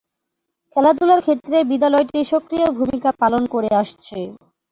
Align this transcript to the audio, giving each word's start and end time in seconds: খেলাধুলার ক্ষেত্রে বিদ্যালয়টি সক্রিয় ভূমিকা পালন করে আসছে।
খেলাধুলার 0.75 1.21
ক্ষেত্রে 1.23 1.57
বিদ্যালয়টি 1.69 2.19
সক্রিয় 2.31 2.67
ভূমিকা 2.77 3.09
পালন 3.21 3.43
করে 3.53 3.69
আসছে। 3.81 4.19